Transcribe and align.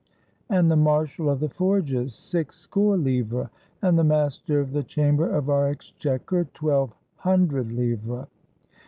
And 0.49 0.71
the 0.71 0.75
marshal 0.75 1.29
of 1.29 1.39
the 1.41 1.49
forges, 1.49 2.15
six 2.15 2.55
score 2.57 2.97
livres! 2.97 3.49
And 3.83 3.99
the 3.99 4.03
master 4.03 4.59
of 4.59 4.71
the 4.71 4.81
chamber 4.81 5.29
of 5.29 5.47
our 5.47 5.67
exchequer, 5.69 6.45
twelve 6.55 6.91
hundred 7.17 7.71
livres! 7.71 8.25